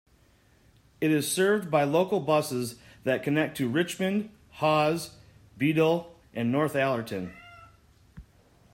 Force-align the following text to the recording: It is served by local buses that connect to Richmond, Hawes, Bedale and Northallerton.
It 0.99 1.11
is 1.11 1.31
served 1.31 1.69
by 1.69 1.83
local 1.83 2.21
buses 2.21 2.79
that 3.03 3.21
connect 3.21 3.55
to 3.57 3.69
Richmond, 3.69 4.31
Hawes, 4.53 5.15
Bedale 5.59 6.07
and 6.33 6.51
Northallerton. 6.51 7.33